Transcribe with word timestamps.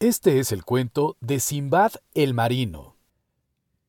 Este 0.00 0.38
es 0.38 0.52
el 0.52 0.64
cuento 0.64 1.16
de 1.20 1.40
Simbad 1.40 1.90
el 2.14 2.32
Marino. 2.32 2.94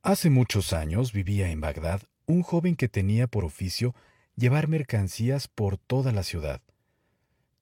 Hace 0.01 0.31
muchos 0.31 0.73
años 0.73 1.13
vivía 1.13 1.51
en 1.51 1.61
Bagdad 1.61 2.01
un 2.25 2.41
joven 2.41 2.75
que 2.75 2.89
tenía 2.89 3.27
por 3.27 3.45
oficio 3.45 3.93
llevar 4.35 4.67
mercancías 4.67 5.47
por 5.47 5.77
toda 5.77 6.11
la 6.11 6.23
ciudad. 6.23 6.63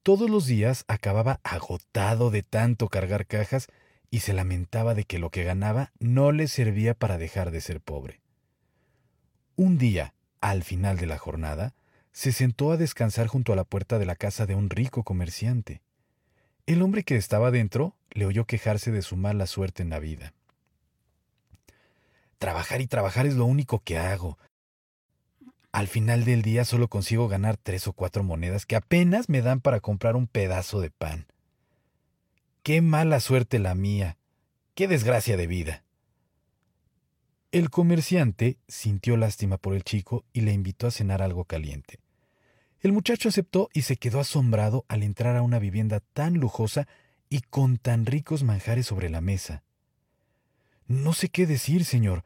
Todos 0.02 0.30
los 0.30 0.46
días 0.46 0.86
acababa 0.88 1.40
agotado 1.42 2.30
de 2.30 2.42
tanto 2.42 2.88
cargar 2.88 3.26
cajas 3.26 3.66
y 4.10 4.20
se 4.20 4.32
lamentaba 4.32 4.94
de 4.94 5.04
que 5.04 5.18
lo 5.18 5.28
que 5.28 5.44
ganaba 5.44 5.92
no 5.98 6.32
le 6.32 6.48
servía 6.48 6.94
para 6.94 7.18
dejar 7.18 7.50
de 7.50 7.60
ser 7.60 7.82
pobre. 7.82 8.22
Un 9.56 9.76
día, 9.76 10.14
al 10.40 10.62
final 10.62 10.96
de 10.96 11.06
la 11.06 11.18
jornada, 11.18 11.74
se 12.12 12.32
sentó 12.32 12.72
a 12.72 12.78
descansar 12.78 13.26
junto 13.26 13.52
a 13.52 13.56
la 13.56 13.64
puerta 13.64 13.98
de 13.98 14.06
la 14.06 14.16
casa 14.16 14.46
de 14.46 14.54
un 14.54 14.70
rico 14.70 15.04
comerciante. 15.04 15.82
El 16.64 16.80
hombre 16.80 17.02
que 17.02 17.16
estaba 17.16 17.50
dentro 17.50 17.97
le 18.18 18.26
oyó 18.26 18.46
quejarse 18.46 18.90
de 18.90 19.02
su 19.02 19.16
mala 19.16 19.46
suerte 19.46 19.82
en 19.82 19.90
la 19.90 20.00
vida. 20.00 20.34
Trabajar 22.38 22.80
y 22.80 22.88
trabajar 22.88 23.26
es 23.26 23.34
lo 23.34 23.44
único 23.44 23.78
que 23.78 23.96
hago. 23.96 24.38
Al 25.70 25.86
final 25.86 26.24
del 26.24 26.42
día 26.42 26.64
solo 26.64 26.88
consigo 26.88 27.28
ganar 27.28 27.56
tres 27.56 27.86
o 27.86 27.92
cuatro 27.92 28.24
monedas 28.24 28.66
que 28.66 28.74
apenas 28.74 29.28
me 29.28 29.40
dan 29.40 29.60
para 29.60 29.78
comprar 29.78 30.16
un 30.16 30.26
pedazo 30.26 30.80
de 30.80 30.90
pan. 30.90 31.26
Qué 32.64 32.82
mala 32.82 33.20
suerte 33.20 33.60
la 33.60 33.76
mía. 33.76 34.18
Qué 34.74 34.88
desgracia 34.88 35.36
de 35.36 35.46
vida. 35.46 35.84
El 37.52 37.70
comerciante 37.70 38.58
sintió 38.66 39.16
lástima 39.16 39.58
por 39.58 39.74
el 39.74 39.84
chico 39.84 40.24
y 40.32 40.40
le 40.40 40.52
invitó 40.52 40.88
a 40.88 40.90
cenar 40.90 41.22
algo 41.22 41.44
caliente. 41.44 42.00
El 42.80 42.92
muchacho 42.92 43.28
aceptó 43.28 43.68
y 43.72 43.82
se 43.82 43.96
quedó 43.96 44.18
asombrado 44.18 44.84
al 44.88 45.04
entrar 45.04 45.36
a 45.36 45.42
una 45.42 45.58
vivienda 45.60 46.00
tan 46.12 46.34
lujosa 46.34 46.88
y 47.28 47.40
con 47.42 47.78
tan 47.78 48.06
ricos 48.06 48.42
manjares 48.42 48.86
sobre 48.86 49.10
la 49.10 49.20
mesa. 49.20 49.62
No 50.86 51.12
sé 51.12 51.28
qué 51.28 51.46
decir, 51.46 51.84
señor. 51.84 52.24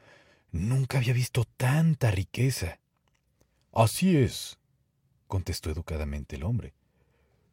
Nunca 0.52 0.98
había 0.98 1.14
visto 1.14 1.44
tanta 1.56 2.10
riqueza. 2.10 2.78
Así 3.72 4.16
es, 4.16 4.58
contestó 5.26 5.70
educadamente 5.70 6.36
el 6.36 6.44
hombre. 6.44 6.74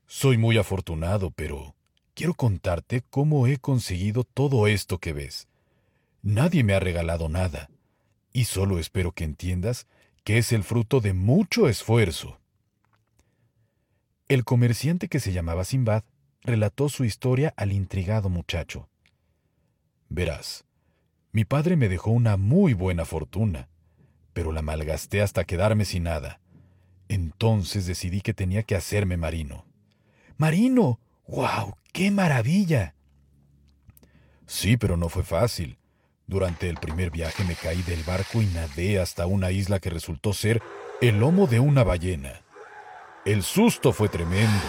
Soy 0.06 0.38
muy 0.38 0.58
afortunado, 0.58 1.32
pero 1.32 1.76
quiero 2.14 2.34
contarte 2.34 3.04
cómo 3.10 3.48
he 3.48 3.58
conseguido 3.58 4.24
todo 4.24 4.68
esto 4.68 4.98
que 4.98 5.14
ves. 5.14 5.48
Nadie 6.22 6.64
me 6.64 6.74
ha 6.74 6.80
regalado 6.80 7.30
nada, 7.30 7.70
y 8.34 8.46
solo 8.46 8.80
espero 8.80 9.14
que 9.14 9.24
entiendas 9.24 9.88
que 10.24 10.38
es 10.38 10.52
el 10.52 10.64
fruto 10.64 11.00
de 11.00 11.14
mucho 11.14 11.70
esfuerzo. 11.70 12.40
El 14.28 14.44
comerciante 14.44 15.08
que 15.08 15.20
se 15.20 15.32
llamaba 15.32 15.64
Simbad 15.64 16.04
relató 16.44 16.90
su 16.90 17.04
historia 17.06 17.54
al 17.58 17.72
intrigado 17.72 18.30
muchacho. 18.30 18.90
Verás, 20.10 20.66
mi 21.32 21.46
padre 21.46 21.76
me 21.76 21.90
dejó 21.90 22.12
una 22.12 22.38
muy 22.38 22.74
buena 22.74 23.06
fortuna, 23.06 23.70
pero 24.34 24.52
la 24.52 24.62
malgasté 24.62 25.22
hasta 25.22 25.44
quedarme 25.44 25.86
sin 25.86 26.04
nada. 26.04 26.40
Entonces 27.08 27.86
decidí 27.86 28.22
que 28.22 28.34
tenía 28.34 28.64
que 28.64 28.76
hacerme 28.76 29.18
marino. 29.18 29.66
¡Marino! 30.38 31.00
¡Guau! 31.28 31.76
¡Qué 31.92 32.12
maravilla! 32.12 32.96
Sí, 34.46 34.78
pero 34.78 34.98
no 34.98 35.10
fue 35.10 35.24
fácil. 35.24 35.78
Durante 36.26 36.70
el 36.70 36.78
primer 36.78 37.12
viaje 37.12 37.44
me 37.44 37.56
caí 37.56 37.82
del 37.84 38.04
barco 38.04 38.42
y 38.42 38.46
nadé 38.48 39.00
hasta 39.00 39.26
una 39.26 39.52
isla 39.52 39.80
que 39.80 39.90
resultó 39.90 40.34
ser 40.34 40.62
el 41.02 41.20
lomo 41.20 41.48
de 41.48 41.60
una 41.60 41.84
ballena. 41.84 42.42
El 43.26 43.44
susto 43.44 43.94
fue 43.94 44.10
tremendo. 44.10 44.66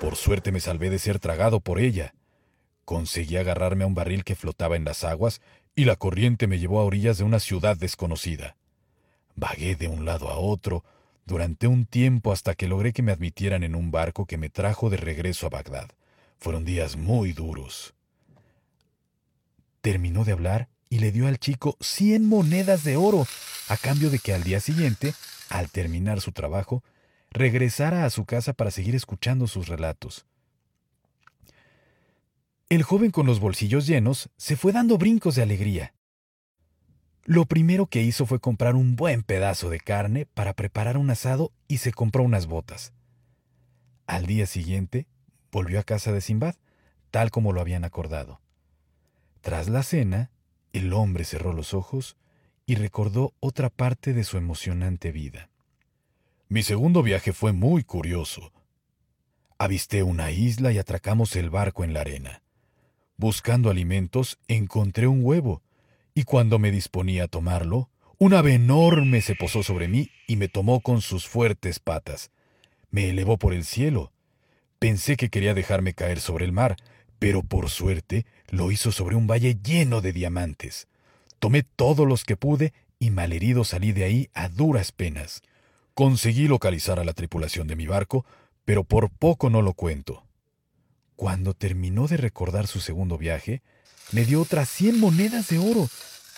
Por 0.00 0.14
suerte 0.14 0.52
me 0.52 0.60
salvé 0.60 0.90
de 0.90 0.98
ser 0.98 1.18
tragado 1.18 1.60
por 1.60 1.80
ella. 1.80 2.14
Conseguí 2.84 3.36
agarrarme 3.36 3.84
a 3.84 3.86
un 3.86 3.94
barril 3.94 4.24
que 4.24 4.36
flotaba 4.36 4.76
en 4.76 4.84
las 4.84 5.04
aguas 5.04 5.40
y 5.74 5.84
la 5.84 5.96
corriente 5.96 6.46
me 6.46 6.58
llevó 6.58 6.80
a 6.80 6.84
orillas 6.84 7.18
de 7.18 7.24
una 7.24 7.40
ciudad 7.40 7.76
desconocida. 7.76 8.56
Vagué 9.34 9.76
de 9.76 9.88
un 9.88 10.04
lado 10.04 10.28
a 10.28 10.38
otro 10.38 10.84
durante 11.24 11.66
un 11.66 11.84
tiempo 11.84 12.32
hasta 12.32 12.54
que 12.54 12.68
logré 12.68 12.92
que 12.92 13.02
me 13.02 13.12
admitieran 13.12 13.62
en 13.62 13.74
un 13.74 13.90
barco 13.90 14.24
que 14.24 14.38
me 14.38 14.50
trajo 14.50 14.88
de 14.88 14.96
regreso 14.96 15.46
a 15.46 15.50
Bagdad. 15.50 15.90
Fueron 16.38 16.64
días 16.64 16.96
muy 16.96 17.32
duros. 17.32 17.94
Terminó 19.80 20.24
de 20.24 20.32
hablar 20.32 20.68
y 20.88 21.00
le 21.00 21.12
dio 21.12 21.26
al 21.26 21.38
chico 21.38 21.76
cien 21.80 22.26
monedas 22.26 22.82
de 22.84 22.96
oro, 22.96 23.26
a 23.68 23.76
cambio 23.76 24.10
de 24.10 24.18
que 24.18 24.32
al 24.32 24.42
día 24.42 24.60
siguiente, 24.60 25.14
al 25.50 25.70
terminar 25.70 26.20
su 26.20 26.32
trabajo, 26.32 26.82
regresara 27.30 28.04
a 28.04 28.10
su 28.10 28.24
casa 28.24 28.52
para 28.52 28.70
seguir 28.70 28.94
escuchando 28.94 29.46
sus 29.46 29.68
relatos. 29.68 30.26
El 32.68 32.82
joven 32.82 33.10
con 33.10 33.26
los 33.26 33.40
bolsillos 33.40 33.86
llenos 33.86 34.28
se 34.36 34.56
fue 34.56 34.72
dando 34.72 34.98
brincos 34.98 35.34
de 35.34 35.42
alegría. 35.42 35.94
Lo 37.24 37.46
primero 37.46 37.86
que 37.86 38.02
hizo 38.02 38.26
fue 38.26 38.40
comprar 38.40 38.74
un 38.74 38.96
buen 38.96 39.22
pedazo 39.22 39.70
de 39.70 39.80
carne 39.80 40.26
para 40.26 40.54
preparar 40.54 40.96
un 40.96 41.10
asado 41.10 41.52
y 41.66 41.78
se 41.78 41.92
compró 41.92 42.22
unas 42.22 42.46
botas. 42.46 42.92
Al 44.06 44.26
día 44.26 44.46
siguiente, 44.46 45.06
volvió 45.52 45.80
a 45.80 45.84
casa 45.84 46.12
de 46.12 46.20
Simbad, 46.20 46.56
tal 47.10 47.30
como 47.30 47.52
lo 47.52 47.60
habían 47.60 47.84
acordado. 47.84 48.40
Tras 49.40 49.68
la 49.68 49.82
cena, 49.82 50.30
el 50.72 50.92
hombre 50.92 51.24
cerró 51.24 51.52
los 51.52 51.74
ojos 51.74 52.16
y 52.66 52.74
recordó 52.74 53.34
otra 53.40 53.70
parte 53.70 54.12
de 54.12 54.24
su 54.24 54.36
emocionante 54.36 55.12
vida. 55.12 55.48
Mi 56.50 56.62
segundo 56.62 57.02
viaje 57.02 57.34
fue 57.34 57.52
muy 57.52 57.84
curioso. 57.84 58.52
Avisté 59.58 60.02
una 60.02 60.30
isla 60.30 60.72
y 60.72 60.78
atracamos 60.78 61.36
el 61.36 61.50
barco 61.50 61.84
en 61.84 61.92
la 61.92 62.00
arena. 62.00 62.42
Buscando 63.18 63.68
alimentos, 63.68 64.38
encontré 64.48 65.06
un 65.06 65.22
huevo, 65.22 65.62
y 66.14 66.22
cuando 66.22 66.58
me 66.58 66.70
disponía 66.70 67.24
a 67.24 67.28
tomarlo, 67.28 67.90
un 68.16 68.32
ave 68.32 68.54
enorme 68.54 69.20
se 69.20 69.34
posó 69.34 69.62
sobre 69.62 69.88
mí 69.88 70.10
y 70.26 70.36
me 70.36 70.48
tomó 70.48 70.80
con 70.80 71.02
sus 71.02 71.28
fuertes 71.28 71.80
patas. 71.80 72.30
Me 72.90 73.10
elevó 73.10 73.36
por 73.36 73.52
el 73.52 73.66
cielo. 73.66 74.12
Pensé 74.78 75.18
que 75.18 75.28
quería 75.28 75.52
dejarme 75.52 75.92
caer 75.92 76.18
sobre 76.18 76.46
el 76.46 76.52
mar, 76.52 76.76
pero 77.18 77.42
por 77.42 77.68
suerte 77.68 78.24
lo 78.48 78.72
hizo 78.72 78.90
sobre 78.90 79.16
un 79.16 79.26
valle 79.26 79.58
lleno 79.62 80.00
de 80.00 80.14
diamantes. 80.14 80.88
Tomé 81.40 81.62
todos 81.62 82.08
los 82.08 82.24
que 82.24 82.36
pude 82.38 82.72
y 82.98 83.10
malherido 83.10 83.64
salí 83.64 83.92
de 83.92 84.04
ahí 84.04 84.30
a 84.32 84.48
duras 84.48 84.92
penas. 84.92 85.42
Conseguí 85.98 86.46
localizar 86.46 87.00
a 87.00 87.04
la 87.04 87.12
tripulación 87.12 87.66
de 87.66 87.74
mi 87.74 87.88
barco, 87.88 88.24
pero 88.64 88.84
por 88.84 89.10
poco 89.10 89.50
no 89.50 89.62
lo 89.62 89.74
cuento. 89.74 90.22
Cuando 91.16 91.54
terminó 91.54 92.06
de 92.06 92.16
recordar 92.16 92.68
su 92.68 92.78
segundo 92.78 93.18
viaje, 93.18 93.62
le 94.12 94.24
dio 94.24 94.40
otras 94.40 94.68
cien 94.68 95.00
monedas 95.00 95.48
de 95.48 95.58
oro, 95.58 95.88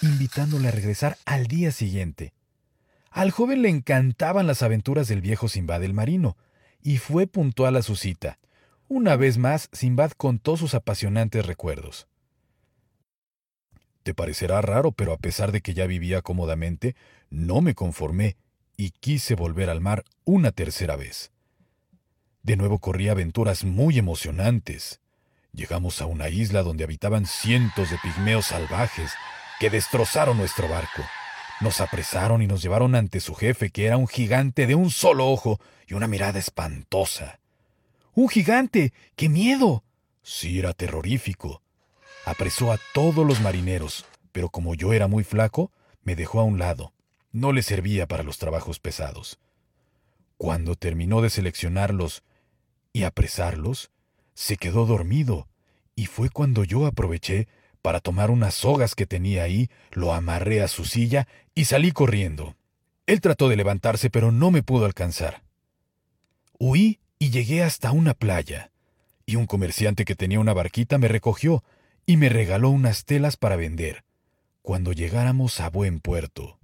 invitándole 0.00 0.68
a 0.68 0.70
regresar 0.70 1.18
al 1.26 1.46
día 1.46 1.72
siguiente. 1.72 2.32
Al 3.10 3.32
joven 3.32 3.60
le 3.60 3.68
encantaban 3.68 4.46
las 4.46 4.62
aventuras 4.62 5.08
del 5.08 5.20
viejo 5.20 5.46
Simbad 5.46 5.84
el 5.84 5.92
marino, 5.92 6.38
y 6.80 6.96
fue 6.96 7.26
puntual 7.26 7.76
a 7.76 7.82
su 7.82 7.96
cita. 7.96 8.38
Una 8.88 9.16
vez 9.16 9.36
más, 9.36 9.68
Simbad 9.72 10.12
contó 10.12 10.56
sus 10.56 10.72
apasionantes 10.72 11.44
recuerdos. 11.44 12.08
Te 14.04 14.14
parecerá 14.14 14.62
raro, 14.62 14.92
pero 14.92 15.12
a 15.12 15.18
pesar 15.18 15.52
de 15.52 15.60
que 15.60 15.74
ya 15.74 15.86
vivía 15.86 16.22
cómodamente, 16.22 16.96
no 17.28 17.60
me 17.60 17.74
conformé 17.74 18.38
y 18.80 18.92
quise 18.92 19.34
volver 19.34 19.68
al 19.68 19.82
mar 19.82 20.04
una 20.24 20.52
tercera 20.52 20.96
vez. 20.96 21.32
De 22.42 22.56
nuevo 22.56 22.78
corrí 22.78 23.10
aventuras 23.10 23.62
muy 23.62 23.98
emocionantes. 23.98 25.00
Llegamos 25.52 26.00
a 26.00 26.06
una 26.06 26.30
isla 26.30 26.62
donde 26.62 26.84
habitaban 26.84 27.26
cientos 27.26 27.90
de 27.90 27.98
pigmeos 27.98 28.46
salvajes 28.46 29.12
que 29.58 29.68
destrozaron 29.68 30.38
nuestro 30.38 30.66
barco. 30.66 31.02
Nos 31.60 31.82
apresaron 31.82 32.40
y 32.40 32.46
nos 32.46 32.62
llevaron 32.62 32.94
ante 32.94 33.20
su 33.20 33.34
jefe, 33.34 33.68
que 33.68 33.84
era 33.84 33.98
un 33.98 34.08
gigante 34.08 34.66
de 34.66 34.74
un 34.74 34.88
solo 34.88 35.28
ojo 35.28 35.60
y 35.86 35.92
una 35.92 36.06
mirada 36.06 36.38
espantosa. 36.38 37.38
¡Un 38.14 38.30
gigante! 38.30 38.94
¡Qué 39.14 39.28
miedo! 39.28 39.84
Sí, 40.22 40.58
era 40.58 40.72
terrorífico. 40.72 41.60
Apresó 42.24 42.72
a 42.72 42.78
todos 42.94 43.26
los 43.26 43.42
marineros, 43.42 44.06
pero 44.32 44.48
como 44.48 44.74
yo 44.74 44.94
era 44.94 45.06
muy 45.06 45.22
flaco, 45.22 45.70
me 46.02 46.16
dejó 46.16 46.40
a 46.40 46.44
un 46.44 46.58
lado 46.58 46.94
no 47.32 47.52
le 47.52 47.62
servía 47.62 48.06
para 48.06 48.22
los 48.22 48.38
trabajos 48.38 48.80
pesados. 48.80 49.38
Cuando 50.36 50.74
terminó 50.74 51.20
de 51.22 51.30
seleccionarlos 51.30 52.22
y 52.92 53.04
apresarlos, 53.04 53.90
se 54.34 54.56
quedó 54.56 54.86
dormido, 54.86 55.48
y 55.94 56.06
fue 56.06 56.30
cuando 56.30 56.64
yo 56.64 56.86
aproveché 56.86 57.46
para 57.82 58.00
tomar 58.00 58.30
unas 58.30 58.54
sogas 58.54 58.94
que 58.94 59.06
tenía 59.06 59.42
ahí, 59.42 59.68
lo 59.90 60.12
amarré 60.12 60.62
a 60.62 60.68
su 60.68 60.84
silla 60.84 61.26
y 61.54 61.64
salí 61.64 61.92
corriendo. 61.92 62.56
Él 63.06 63.20
trató 63.20 63.48
de 63.48 63.56
levantarse, 63.56 64.10
pero 64.10 64.32
no 64.32 64.50
me 64.50 64.62
pudo 64.62 64.84
alcanzar. 64.84 65.42
Huí 66.58 67.00
y 67.18 67.30
llegué 67.30 67.62
hasta 67.62 67.90
una 67.92 68.14
playa, 68.14 68.70
y 69.26 69.36
un 69.36 69.46
comerciante 69.46 70.04
que 70.04 70.14
tenía 70.14 70.40
una 70.40 70.52
barquita 70.52 70.98
me 70.98 71.08
recogió 71.08 71.64
y 72.06 72.16
me 72.16 72.28
regaló 72.28 72.70
unas 72.70 73.04
telas 73.04 73.36
para 73.36 73.56
vender, 73.56 74.04
cuando 74.62 74.92
llegáramos 74.92 75.60
a 75.60 75.70
buen 75.70 76.00
puerto. 76.00 76.59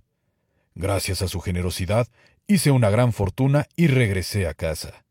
Gracias 0.79 1.23
a 1.23 1.29
su 1.29 1.41
generosidad, 1.41 2.07
hice 2.47 2.71
una 2.71 2.91
gran 2.91 3.15
fortuna 3.15 3.67
y 3.77 3.87
regresé 3.87 4.47
a 4.47 4.53
casa. 4.53 5.07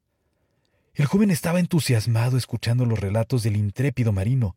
El 0.94 1.08
joven 1.08 1.32
estaba 1.32 1.60
entusiasmado 1.60 2.38
escuchando 2.38 2.86
los 2.86 3.00
relatos 3.00 3.42
del 3.42 3.58
intrépido 3.58 4.14
marino. 4.14 4.56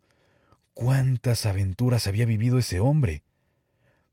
cuántas 0.75 1.45
aventuras 1.47 2.07
había 2.07 2.25
vivido 2.25 2.57
ese 2.59 2.79
hombre. 2.79 3.25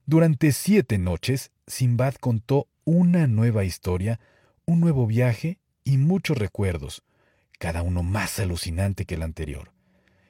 Durante 0.07 0.51
siete 0.51 0.97
noches, 0.97 1.51
Simbad 1.67 2.15
contó 2.15 2.67
una 2.85 3.27
nueva 3.27 3.65
historia, 3.65 4.19
un 4.65 4.79
nuevo 4.79 5.05
viaje 5.05 5.59
y 5.83 5.97
muchos 5.97 6.39
recuerdos, 6.39 7.03
cada 7.59 7.83
uno 7.83 8.01
más 8.01 8.39
alucinante 8.39 9.05
que 9.05 9.13
el 9.13 9.21
anterior. 9.21 9.73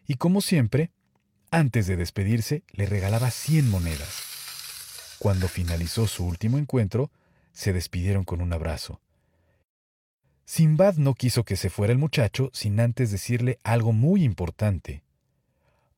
Y 0.08 0.16
como 0.16 0.42
siempre, 0.42 0.92
antes 1.52 1.88
de 1.88 1.96
despedirse, 1.96 2.64
le 2.74 2.86
regalaba 2.86 3.32
cien 3.32 3.70
monedas. 3.70 4.25
Cuando 5.20 5.48
finalizó 5.48 6.08
su 6.08 6.26
último 6.26 6.58
encuentro, 6.58 7.12
se 7.54 7.74
despidieron 7.74 8.24
con 8.24 8.42
un 8.42 8.54
abrazo. 8.54 9.00
Simbad 10.46 10.96
no 10.96 11.16
quiso 11.16 11.44
que 11.44 11.56
se 11.56 11.70
fuera 11.70 11.92
el 11.92 11.98
muchacho 11.98 12.52
sin 12.54 12.80
antes 12.80 13.12
decirle 13.12 13.58
algo 13.64 13.94
muy 13.94 14.24
importante. 14.24 15.04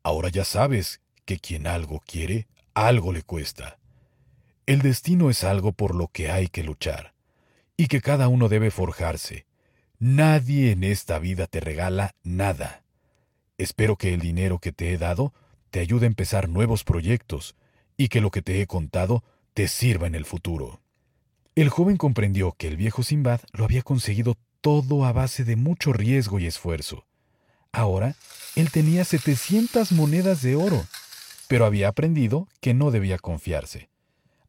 Ahora 0.03 0.29
ya 0.29 0.45
sabes 0.45 1.01
que 1.25 1.39
quien 1.39 1.67
algo 1.67 2.01
quiere, 2.05 2.47
algo 2.73 3.11
le 3.11 3.23
cuesta. 3.23 3.77
El 4.65 4.81
destino 4.81 5.29
es 5.29 5.43
algo 5.43 5.73
por 5.73 5.95
lo 5.95 6.07
que 6.07 6.31
hay 6.31 6.47
que 6.47 6.63
luchar, 6.63 7.13
y 7.75 7.87
que 7.87 8.01
cada 8.01 8.29
uno 8.29 8.47
debe 8.47 8.71
forjarse. 8.71 9.45
Nadie 9.99 10.71
en 10.71 10.83
esta 10.83 11.19
vida 11.19 11.47
te 11.47 11.59
regala 11.59 12.15
nada. 12.23 12.83
Espero 13.57 13.97
que 13.97 14.13
el 14.13 14.21
dinero 14.21 14.59
que 14.59 14.71
te 14.71 14.93
he 14.93 14.97
dado 14.97 15.33
te 15.71 15.79
ayude 15.79 16.05
a 16.05 16.07
empezar 16.07 16.47
nuevos 16.47 16.83
proyectos, 16.83 17.55
y 17.97 18.07
que 18.09 18.21
lo 18.21 18.31
que 18.31 18.41
te 18.41 18.61
he 18.61 18.67
contado 18.67 19.23
te 19.53 19.67
sirva 19.67 20.07
en 20.07 20.15
el 20.15 20.25
futuro. 20.25 20.81
El 21.55 21.69
joven 21.69 21.97
comprendió 21.97 22.53
que 22.53 22.67
el 22.67 22.77
viejo 22.77 23.01
Simbad 23.01 23.41
lo 23.51 23.65
había 23.65 23.81
conseguido 23.81 24.35
todo 24.61 25.05
a 25.05 25.11
base 25.11 25.43
de 25.43 25.55
mucho 25.55 25.91
riesgo 25.91 26.39
y 26.39 26.45
esfuerzo. 26.45 27.07
Ahora, 27.71 28.15
él 28.55 28.71
tenía 28.71 29.03
700 29.03 29.91
monedas 29.91 30.41
de 30.43 30.55
oro, 30.55 30.85
pero 31.47 31.65
había 31.65 31.87
aprendido 31.87 32.47
que 32.61 32.73
no 32.73 32.91
debía 32.91 33.17
confiarse. 33.17 33.89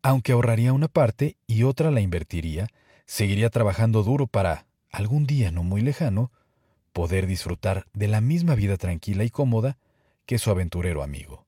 Aunque 0.02 0.32
ahorraría 0.32 0.72
una 0.72 0.88
parte 0.88 1.36
y 1.46 1.62
otra 1.62 1.90
la 1.90 2.00
invertiría, 2.00 2.68
seguiría 3.06 3.50
trabajando 3.50 4.02
duro 4.02 4.26
para, 4.26 4.66
algún 4.90 5.26
día 5.26 5.50
no 5.50 5.62
muy 5.62 5.80
lejano, 5.80 6.30
poder 6.92 7.26
disfrutar 7.26 7.86
de 7.94 8.08
la 8.08 8.20
misma 8.20 8.54
vida 8.54 8.76
tranquila 8.76 9.24
y 9.24 9.30
cómoda 9.30 9.78
que 10.26 10.38
su 10.38 10.50
aventurero 10.50 11.02
amigo. 11.02 11.47